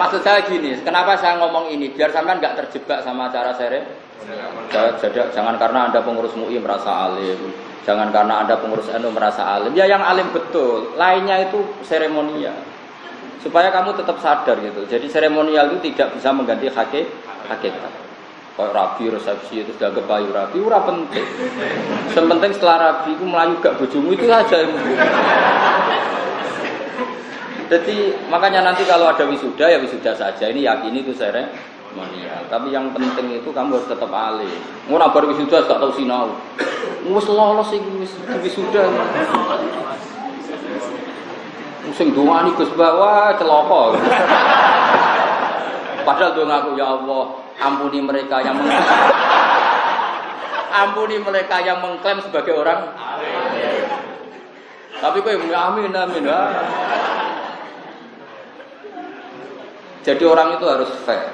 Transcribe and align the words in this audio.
maksud 0.00 0.24
saya 0.24 0.40
gini, 0.48 0.72
kenapa 0.80 1.20
saya 1.20 1.36
ngomong 1.36 1.68
ini? 1.68 1.92
Biar 1.92 2.08
sampean 2.08 2.40
nggak 2.40 2.56
terjebak 2.56 3.04
sama 3.04 3.28
acara 3.28 3.52
sere. 3.52 3.84
Jadi, 4.72 5.16
jangan 5.36 5.60
karena 5.60 5.92
anda 5.92 6.00
pengurus 6.00 6.32
MUI 6.32 6.56
merasa 6.56 7.08
alim, 7.08 7.52
jangan 7.84 8.08
karena 8.08 8.44
anda 8.44 8.56
pengurus 8.56 8.88
NU 8.88 9.12
merasa 9.12 9.42
alim. 9.44 9.72
Ya 9.76 9.84
yang 9.84 10.00
alim 10.00 10.32
betul, 10.32 10.96
lainnya 10.96 11.44
itu 11.44 11.60
seremonial. 11.84 12.56
Supaya 13.40 13.72
kamu 13.72 13.96
tetap 13.96 14.20
sadar 14.20 14.56
gitu. 14.60 14.84
Jadi 14.88 15.08
seremonial 15.08 15.72
itu 15.72 15.92
tidak 15.92 16.16
bisa 16.16 16.32
mengganti 16.32 16.68
hakikat. 16.68 17.08
hakikat. 17.48 17.92
Kayak 18.54 18.76
rabi, 18.76 19.08
resepsi 19.08 19.64
itu 19.64 19.72
sudah 19.80 19.88
kebayu 19.96 20.28
rabi, 20.36 20.60
ura 20.60 20.84
penting. 20.84 21.24
Sementing 22.12 22.52
setelah 22.52 22.76
rabi 22.76 23.16
itu 23.16 23.24
melayu 23.24 23.56
gak 23.64 23.80
bojomu 23.80 24.12
itu 24.12 24.28
saja 24.28 24.68
jadi 27.70 28.18
makanya 28.26 28.66
nanti 28.66 28.82
kalau 28.82 29.06
ada 29.06 29.22
wisuda 29.30 29.70
ya 29.70 29.78
wisuda 29.78 30.10
saja. 30.18 30.50
Ini 30.50 30.66
yakini 30.66 31.06
itu 31.06 31.14
seremonial. 31.14 32.42
Tapi 32.50 32.74
yang 32.74 32.90
penting 32.90 33.38
itu 33.38 33.46
kamu 33.54 33.78
harus 33.78 33.86
tetap 33.86 34.10
alim. 34.10 34.50
Mau 34.90 34.98
nabar 34.98 35.22
wisuda 35.30 35.62
gak 35.70 35.78
tahu 35.78 35.94
sinau. 35.94 36.34
Wis 37.06 37.30
lolos 37.30 37.70
iki 37.70 37.90
wis 38.02 38.10
wisuda. 38.42 38.90
Sing 41.94 42.10
dongani 42.10 42.50
Gus 42.58 42.74
Bawa 42.74 43.38
celaka. 43.38 43.82
Padahal 46.00 46.32
doa 46.34 46.54
aku 46.58 46.70
ya 46.74 46.86
Allah, 46.96 47.24
ampuni 47.60 48.02
mereka 48.02 48.42
yang 48.42 48.56
meng 48.56 48.72
ampuni 50.70 51.20
mereka 51.22 51.60
yang 51.60 51.78
mengklaim 51.84 52.18
sebagai 52.24 52.56
orang 52.56 52.88
Tapi 55.00 55.16
kok 55.22 55.32
amin 55.32 55.92
amin. 55.92 56.24
Ah. 56.28 57.19
Jadi 60.00 60.24
orang 60.24 60.56
itu 60.56 60.64
harus 60.64 60.90
fair. 61.04 61.28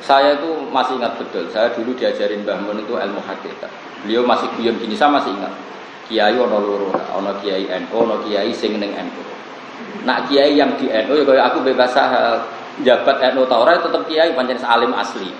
Saya 0.00 0.40
itu 0.40 0.50
masih 0.72 0.98
ingat 0.98 1.14
betul. 1.20 1.46
Saya 1.52 1.70
dulu 1.76 1.94
diajarin 1.94 2.42
Mbah 2.42 2.58
Mun 2.64 2.80
itu 2.82 2.96
ilmu 2.96 3.20
hakikat. 3.22 3.70
Beliau 4.02 4.24
masih 4.24 4.48
guyon 4.56 4.74
gini, 4.80 4.96
saya 4.96 5.12
masih 5.12 5.30
ingat. 5.36 5.52
Kiai 6.10 6.34
ono 6.34 6.58
loro, 6.58 6.90
ono 7.14 7.30
kiai 7.38 7.70
NU, 7.70 7.94
ono 7.94 8.18
kiai 8.26 8.50
sing 8.50 8.82
ning 8.82 8.90
NU. 8.96 9.22
Nak 10.02 10.26
kiai 10.26 10.58
yang 10.58 10.74
di 10.74 10.90
NU 10.90 11.12
ya 11.14 11.22
kayak 11.22 11.44
aku 11.54 11.58
bebas 11.62 11.94
jabat 12.82 13.16
NU 13.36 13.46
ta 13.46 13.56
ora 13.62 13.78
tetep 13.78 14.02
kiai 14.10 14.34
pancen 14.34 14.58
alim 14.64 14.90
asli. 14.96 15.30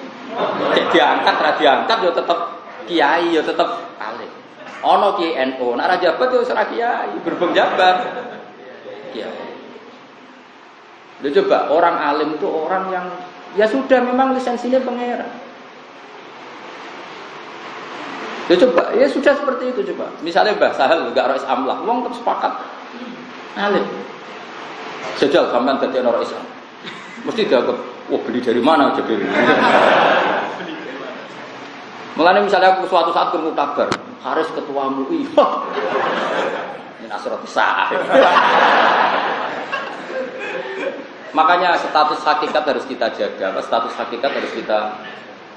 Diangkat 0.95 1.37
ra 1.43 1.51
diangkat 1.59 1.99
ya 2.07 2.11
tetep 2.15 2.39
kiai 2.87 3.35
ya 3.35 3.43
tetep 3.43 3.67
alim. 3.99 4.31
Ono 4.87 5.19
kiai 5.19 5.43
NU, 5.51 5.75
nak 5.75 5.91
ra 5.91 5.97
jabat 5.99 6.29
ya 6.31 6.39
ora 6.39 6.65
kiai, 6.71 7.13
berbeng 7.27 7.51
jabat. 7.51 7.97
Kiai. 9.11 9.51
Udah 11.21 11.31
coba 11.37 11.59
orang 11.69 11.97
alim 12.01 12.29
itu 12.41 12.49
orang 12.49 12.85
yang 12.89 13.07
ya 13.53 13.69
sudah 13.69 14.01
memang 14.01 14.33
lisensinya 14.33 14.81
pangeran. 14.81 15.29
Ya 18.51 18.57
coba, 18.67 18.91
ya 18.99 19.07
sudah 19.07 19.37
seperti 19.37 19.71
itu 19.71 19.81
coba. 19.95 20.11
Misalnya 20.27 20.59
Mbah 20.59 20.75
Sahal 20.75 21.07
enggak 21.13 21.31
rois 21.31 21.47
amlah, 21.47 21.79
wong 21.87 22.03
tetap 22.03 22.19
sepakat. 22.19 22.53
Alim. 23.55 23.87
Sejak 25.21 25.55
sampean 25.55 25.79
dadi 25.79 26.03
orang 26.03 26.25
Islam. 26.25 26.45
Mesti 27.29 27.47
dianggap, 27.47 27.79
wah 28.11 28.21
beli 28.27 28.41
dari 28.41 28.59
mana 28.65 28.97
jadi. 28.97 29.13
Mulanya 32.19 32.41
misalnya 32.43 32.75
aku 32.75 32.91
suatu 32.91 33.15
saat 33.15 33.31
ketemu 33.31 33.55
kabar, 33.55 33.87
Haris 34.25 34.51
ketua 34.51 34.89
MUI. 34.89 35.31
Ini 36.99 37.07
Nasrul 37.07 37.45
sah. 37.47 37.93
Makanya 41.31 41.79
status 41.79 42.21
hakikat 42.23 42.63
harus 42.67 42.85
kita 42.87 43.11
jaga. 43.15 43.55
Status 43.63 43.95
hakikat 43.95 44.31
harus 44.35 44.53
kita 44.55 44.99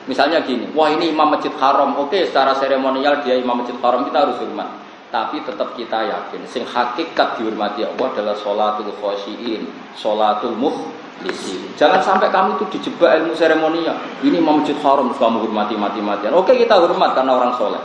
Misalnya 0.04 0.44
gini, 0.44 0.68
wah 0.76 0.92
ini 0.92 1.16
imam 1.16 1.32
masjid 1.32 1.52
haram, 1.64 1.96
oke 1.96 2.28
secara 2.28 2.52
seremonial 2.60 3.24
dia 3.24 3.40
imam 3.40 3.64
masjid 3.64 3.76
haram 3.80 4.04
kita 4.04 4.28
harus 4.28 4.36
hormat. 4.36 4.68
Tapi 5.08 5.40
tetap 5.46 5.78
kita 5.80 6.00
yakin, 6.10 6.42
sing 6.50 6.68
hakikat 6.68 7.40
dihormati 7.40 7.88
Allah 7.88 8.08
adalah 8.12 8.36
sholatul 8.36 8.92
khosyiin, 9.00 9.64
sholatul 9.96 10.60
mukhlisin. 10.60 11.72
Jangan 11.80 12.04
sampai 12.04 12.34
kami 12.34 12.60
itu 12.60 12.66
dijebak 12.76 13.22
ilmu 13.22 13.32
seremonial. 13.38 13.96
Ini 14.20 14.44
imam 14.44 14.60
masjid 14.60 14.76
haram, 14.84 15.08
kamu 15.16 15.48
hormati 15.48 15.80
mati-matian. 15.80 16.36
Oke 16.36 16.52
kita 16.60 16.76
hormat 16.76 17.16
karena 17.16 17.40
orang 17.40 17.56
soleh. 17.56 17.80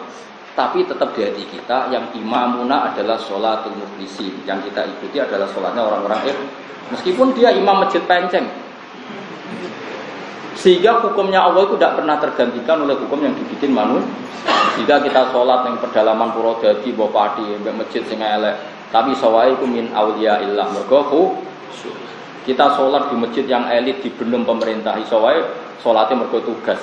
Tapi 0.58 0.82
tetap 0.82 1.14
di 1.14 1.22
hati 1.22 1.46
kita 1.46 1.86
yang 1.94 2.10
imamuna 2.18 2.90
adalah 2.90 3.14
sholatul 3.14 3.78
mukhlisin. 3.78 4.42
Yang 4.42 4.66
kita 4.74 4.90
ikuti 4.90 5.22
adalah 5.22 5.46
sholatnya 5.54 5.86
orang-orang 5.86 6.34
Meskipun 6.90 7.30
dia 7.38 7.54
imam 7.54 7.86
masjid 7.86 8.02
penceng. 8.02 8.42
Sehingga 10.58 10.98
hukumnya 10.98 11.46
Allah 11.46 11.62
itu 11.62 11.78
tidak 11.78 12.02
pernah 12.02 12.18
tergantikan 12.18 12.82
oleh 12.82 12.98
hukum 12.98 13.22
yang 13.22 13.38
dibikin 13.38 13.70
manusia. 13.70 14.10
Jika 14.82 14.98
kita 15.06 15.30
sholat 15.30 15.70
yang 15.70 15.78
pedalaman 15.78 16.34
pura 16.34 16.58
jadi 16.58 16.90
bawa 16.90 17.10
padi, 17.14 17.46
masjid 17.62 18.02
sing 18.10 18.18
elek. 18.18 18.58
Tapi 18.90 19.14
sawai 19.14 19.54
itu 19.54 19.62
min 19.62 19.94
awliya 19.94 20.42
illah 20.42 20.66
mergohu. 20.74 21.38
Kita 22.42 22.74
sholat 22.74 23.14
di 23.14 23.16
masjid 23.20 23.46
yang 23.46 23.70
elit 23.70 24.02
di 24.02 24.10
benum 24.10 24.42
pemerintah. 24.42 24.98
Sawai 25.06 25.38
sholatnya 25.78 26.26
mergo 26.26 26.42
tugas. 26.42 26.82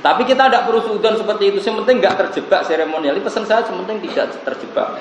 Tapi 0.00 0.24
kita 0.24 0.48
tidak 0.48 0.64
perlu 0.64 0.80
sudon 0.80 1.14
seperti 1.20 1.52
itu. 1.52 1.58
Yang 1.60 1.84
penting 1.84 1.96
nggak 2.00 2.16
terjebak 2.16 2.60
seremonial. 2.64 3.12
Ini 3.16 3.24
pesan 3.24 3.44
saya, 3.44 3.60
yang 3.68 3.84
penting 3.84 4.08
tidak 4.08 4.32
terjebak. 4.44 4.96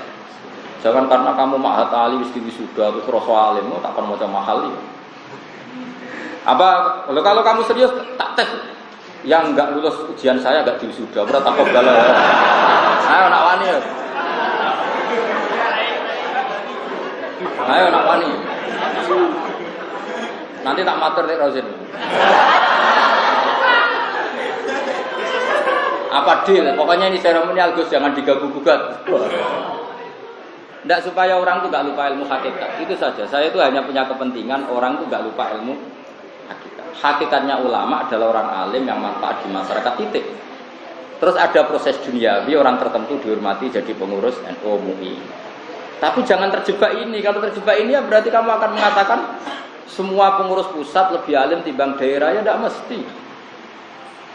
Jangan 0.79 1.11
karena 1.11 1.35
kamu 1.35 1.59
mahat 1.59 1.91
ali 1.91 2.23
wis 2.23 2.31
wisuda 2.31 2.95
terus 2.95 3.03
rasa 3.03 3.35
alim, 3.51 3.67
tak 3.83 3.91
akan 3.91 4.03
mau 4.15 4.27
mahal 4.31 4.63
ya. 4.63 4.79
Apa 6.47 6.67
kalau 7.03 7.19
kalau 7.19 7.41
kamu 7.43 7.61
serius 7.67 7.91
tak 8.15 8.39
tes 8.39 8.47
yang 9.27 9.51
nggak 9.51 9.75
lulus 9.75 10.07
ujian 10.07 10.39
saya 10.39 10.63
nggak 10.63 10.79
sudah 10.79 11.27
berat 11.27 11.43
takut 11.43 11.67
galau. 11.75 11.91
Ayo 13.11 13.25
nak 13.27 13.43
wani. 13.43 13.67
Ayo 17.59 17.85
nak 17.91 18.03
wani. 18.07 18.31
Nanti 20.63 20.81
tak 20.87 20.99
matur 20.99 21.23
nih 21.27 21.35
Rosin. 21.35 21.67
Apa 26.09 26.43
deal? 26.49 26.65
Pokoknya 26.73 27.13
ini 27.13 27.21
seremonial 27.21 27.77
Gus 27.77 27.93
jangan 27.93 28.17
diganggu 28.17 28.49
gugat. 28.49 29.05
Tidak 30.79 30.99
supaya 31.05 31.37
orang 31.37 31.61
itu 31.61 31.67
nggak 31.69 31.85
lupa 31.85 32.01
ilmu 32.09 32.25
hakikat. 32.25 32.81
Itu 32.81 32.97
saja. 32.97 33.23
Saya 33.29 33.53
itu 33.53 33.61
hanya 33.61 33.85
punya 33.85 34.09
kepentingan 34.09 34.65
orang 34.73 34.97
itu 34.97 35.05
nggak 35.05 35.23
lupa 35.27 35.53
ilmu 35.59 35.77
hakikat. 36.49 36.85
Hakikatnya 36.97 37.61
ulama 37.61 38.09
adalah 38.09 38.33
orang 38.33 38.47
alim 38.67 38.83
yang 38.89 38.97
manfaat 38.97 39.45
di 39.45 39.53
masyarakat 39.53 39.93
titik. 40.01 40.25
Terus 41.19 41.35
ada 41.35 41.67
proses 41.67 41.99
duniawi 42.01 42.55
orang 42.55 42.79
tertentu 42.79 43.19
dihormati 43.19 43.69
jadi 43.69 43.91
pengurus 43.91 44.39
NU 44.39 44.71
MUI. 44.79 45.19
Tapi 45.99 46.23
jangan 46.23 46.47
terjebak 46.47 46.95
ini. 46.95 47.19
Kalau 47.19 47.43
terjebak 47.43 47.75
ini 47.75 47.93
ya 47.93 48.01
berarti 48.01 48.31
kamu 48.31 48.49
akan 48.49 48.69
mengatakan 48.71 49.19
semua 49.91 50.39
pengurus 50.39 50.71
pusat 50.71 51.11
lebih 51.11 51.35
alim 51.35 51.59
timbang 51.61 51.99
daerah 51.99 52.33
ya 52.33 52.41
tidak 52.41 52.71
mesti. 52.71 53.28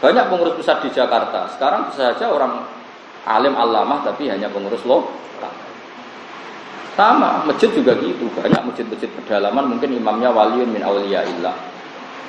Banyak 0.03 0.27
pengurus 0.27 0.55
pusat 0.59 0.83
di 0.83 0.89
Jakarta. 0.91 1.47
Sekarang 1.55 1.87
bisa 1.87 2.11
saja 2.11 2.27
orang 2.27 2.67
alim 3.25 3.55
alamah 3.55 4.03
tapi 4.03 4.27
hanya 4.27 4.51
pengurus 4.51 4.83
lokal. 4.83 5.51
Sama, 6.95 7.43
masjid 7.43 7.67
juga 7.75 7.95
gitu. 7.99 8.27
Banyak 8.39 8.71
masjid-masjid 8.71 9.11
pedalaman 9.11 9.75
mungkin 9.75 9.91
imamnya 9.95 10.31
waliun 10.31 10.71
min 10.71 10.83
illah. 10.83 11.55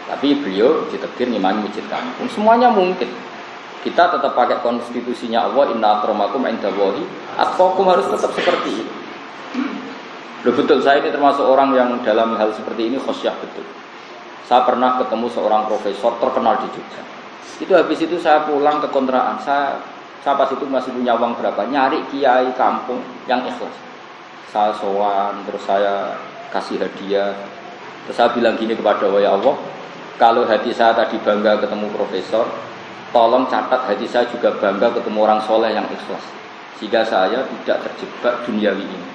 Tapi 0.07 0.39
beliau 0.39 0.87
ditekir 0.91 1.27
imam 1.27 1.67
masjid 1.67 1.83
kampung. 1.91 2.27
Semuanya 2.31 2.71
mungkin. 2.71 3.11
Kita 3.87 4.11
tetap 4.11 4.35
pakai 4.35 4.59
konstitusinya 4.67 5.47
Allah 5.47 5.71
inna 5.71 6.03
akramakum 6.03 6.43
indallahi 6.43 7.07
atqakum 7.39 7.87
harus 7.87 8.11
tetap 8.11 8.35
seperti 8.35 8.83
itu. 8.83 8.95
Loh 10.43 10.55
betul, 10.59 10.83
saya 10.83 10.99
ini 11.03 11.15
termasuk 11.15 11.47
orang 11.47 11.71
yang 11.71 11.91
dalam 12.03 12.35
hal 12.35 12.51
seperti 12.51 12.91
ini 12.91 12.99
khosyah 12.99 13.35
betul. 13.39 13.63
Saya 14.51 14.67
pernah 14.67 14.99
ketemu 14.99 15.27
seorang 15.31 15.71
profesor 15.71 16.19
terkenal 16.19 16.59
di 16.63 16.71
Jogja. 16.75 17.03
Itu 17.57 17.73
habis 17.73 17.99
itu 18.05 18.21
saya 18.21 18.45
pulang 18.45 18.83
ke 18.85 18.89
kontrakan. 18.93 19.41
Saya, 19.41 19.81
saya 20.21 20.37
pas 20.37 20.51
itu 20.53 20.65
masih 20.69 20.93
punya 20.93 21.17
uang 21.17 21.39
berapa? 21.41 21.65
Nyari 21.65 22.05
kiai 22.13 22.53
kampung 22.59 23.01
yang 23.25 23.41
ikhlas. 23.47 23.73
Saya 24.53 24.73
sowan 24.77 25.41
terus 25.49 25.65
saya 25.65 26.15
kasih 26.53 26.81
hadiah. 26.81 27.33
Terus 28.07 28.17
saya 28.17 28.29
bilang 28.37 28.55
gini 28.61 28.77
kepada 28.77 29.09
ya 29.19 29.35
Allah 29.35 29.57
kalau 30.17 30.49
hati 30.49 30.73
saya 30.73 30.97
tadi 30.97 31.21
bangga 31.21 31.61
ketemu 31.61 31.93
profesor 31.93 32.49
tolong 33.13 33.45
catat 33.53 33.85
hati 33.85 34.09
saya 34.09 34.25
juga 34.33 34.49
bangga 34.57 34.93
ketemu 34.97 35.19
orang 35.25 35.41
soleh 35.45 35.73
yang 35.73 35.85
ikhlas. 35.89 36.25
Sehingga 36.77 37.01
saya 37.05 37.41
tidak 37.41 37.89
terjebak 37.89 38.35
duniawi 38.45 38.85
ini. 38.85 39.09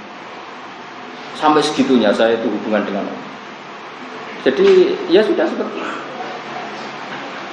Sampai 1.38 1.62
segitunya 1.62 2.10
saya 2.14 2.38
itu 2.38 2.50
hubungan 2.50 2.82
dengan 2.86 3.06
Allah. 3.06 3.30
Jadi 4.42 4.98
ya 5.14 5.22
sudah 5.22 5.46
seperti 5.46 5.78
itu 5.78 6.11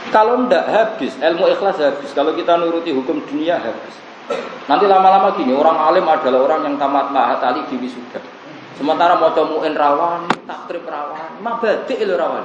kalau 0.08 0.46
tidak 0.46 0.64
habis 0.68 1.12
ilmu 1.18 1.48
ikhlas 1.52 1.78
habis 1.80 2.10
kalau 2.12 2.32
kita 2.36 2.56
nuruti 2.56 2.92
hukum 2.92 3.20
dunia 3.28 3.60
habis 3.60 3.98
Nanti 4.68 4.84
lama-lama 4.84 5.32
gini, 5.40 5.56
orang 5.56 5.80
alim 5.80 6.04
adalah 6.04 6.44
orang 6.44 6.60
yang 6.68 6.74
tamat 6.76 7.08
mahat 7.08 7.40
tali 7.40 7.64
di 7.72 7.80
wisuda. 7.80 8.20
Sementara 8.76 9.16
mau 9.16 9.32
comuin 9.32 9.72
rawan, 9.72 10.28
takrib 10.44 10.84
rawan, 10.84 11.40
mabadik 11.40 11.96
itu 11.96 12.12
rawan. 12.12 12.44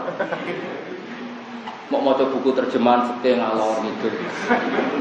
Mau 1.92 2.00
mau 2.00 2.16
buku 2.16 2.56
terjemahan 2.56 3.12
fikih 3.12 3.38
ngalor 3.38 3.84
gitu. 3.84 4.08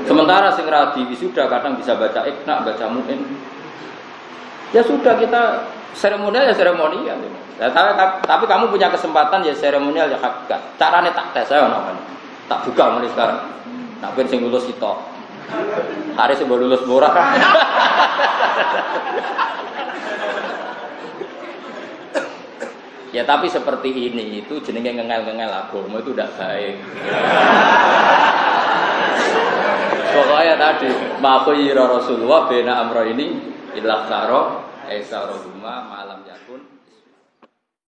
Sementara 0.05 0.51
sing 0.53 0.67
radi 0.67 1.07
wisuda 1.07 1.47
kadang 1.47 1.79
bisa 1.79 1.95
baca 1.95 2.27
ikna, 2.27 2.67
baca 2.67 2.85
muin. 2.91 3.23
Ya 4.75 4.83
sudah 4.83 5.15
kita 5.15 5.71
seremonial 5.95 6.51
ya 6.51 6.55
seremonial. 6.59 7.17
Ya, 7.63 7.71
tapi, 7.71 7.95
tapi 8.27 8.45
kamu 8.51 8.75
punya 8.75 8.91
kesempatan 8.91 9.47
ya 9.47 9.55
seremonial 9.55 10.11
ya 10.11 10.19
hakikat. 10.19 10.59
Caranya 10.75 11.15
tak 11.15 11.31
tes 11.39 11.47
saya. 11.47 11.71
Tak 12.53 12.69
buka 12.69 12.85
mulai 12.93 13.09
sekarang. 13.09 13.49
Nak 14.05 14.13
ben 14.13 14.29
sing 14.29 14.45
lulus 14.45 14.69
itu. 14.69 14.93
Hari 16.13 16.37
sebelum 16.37 16.69
lulus 16.69 16.85
murah. 16.85 17.17
Ya 23.13 23.25
tapi 23.25 23.49
seperti 23.49 23.89
ini 23.89 24.45
itu 24.45 24.61
jenenge 24.61 25.01
ngengel-ngengel 25.01 25.49
agama 25.49 26.01
itu 26.05 26.13
tidak 26.13 26.33
baik. 26.37 26.77
Pokoknya 30.13 30.55
tadi 30.61 30.89
makhluk 31.25 31.73
Rasulullah 31.73 32.53
bena 32.53 32.85
amro 32.85 33.05
ini 33.09 33.33
ilah 33.81 34.09
karo 34.13 34.65
esa 34.93 35.25
malam 35.65 36.21
yakun 36.29 36.72